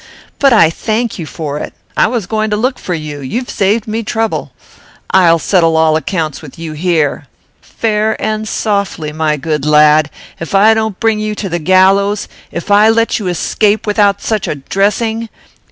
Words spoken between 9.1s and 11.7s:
my good lad! If I don't bring you to the